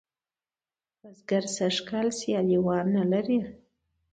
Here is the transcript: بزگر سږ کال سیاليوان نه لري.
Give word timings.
بزگر 1.03 1.43
سږ 1.55 1.75
کال 1.89 2.07
سیاليوان 2.19 2.85
نه 2.95 3.03
لري. 3.11 3.39